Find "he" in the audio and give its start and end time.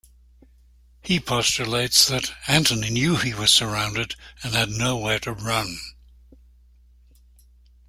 1.03-1.19, 3.17-3.35